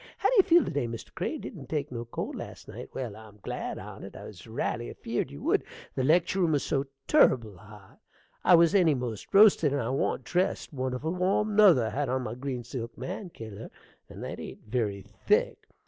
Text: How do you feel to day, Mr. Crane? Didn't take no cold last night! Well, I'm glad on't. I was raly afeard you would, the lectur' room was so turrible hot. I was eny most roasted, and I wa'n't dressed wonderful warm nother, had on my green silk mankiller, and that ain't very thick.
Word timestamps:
How 0.17 0.29
do 0.29 0.35
you 0.37 0.41
feel 0.41 0.65
to 0.65 0.71
day, 0.71 0.87
Mr. 0.87 1.13
Crane? 1.13 1.41
Didn't 1.41 1.69
take 1.69 1.91
no 1.91 2.05
cold 2.05 2.35
last 2.35 2.67
night! 2.67 2.89
Well, 2.91 3.15
I'm 3.15 3.37
glad 3.43 3.77
on't. 3.77 4.15
I 4.15 4.23
was 4.23 4.47
raly 4.47 4.89
afeard 4.89 5.29
you 5.29 5.43
would, 5.43 5.63
the 5.93 6.01
lectur' 6.03 6.39
room 6.41 6.53
was 6.53 6.63
so 6.63 6.87
turrible 7.05 7.57
hot. 7.57 7.99
I 8.43 8.55
was 8.55 8.73
eny 8.73 8.95
most 8.95 9.31
roasted, 9.31 9.73
and 9.73 9.79
I 9.79 9.89
wa'n't 9.89 10.23
dressed 10.23 10.73
wonderful 10.73 11.11
warm 11.13 11.55
nother, 11.55 11.91
had 11.91 12.09
on 12.09 12.23
my 12.23 12.33
green 12.33 12.63
silk 12.63 12.97
mankiller, 12.97 13.69
and 14.09 14.23
that 14.23 14.39
ain't 14.39 14.63
very 14.65 15.03
thick. 15.03 15.69